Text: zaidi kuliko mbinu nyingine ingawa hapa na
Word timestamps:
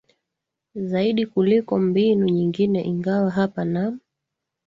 zaidi 0.75 1.25
kuliko 1.25 1.79
mbinu 1.79 2.25
nyingine 2.25 2.81
ingawa 2.83 3.29
hapa 3.31 3.65
na 3.65 3.97